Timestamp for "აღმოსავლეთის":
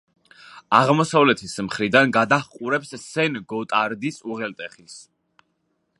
0.77-1.53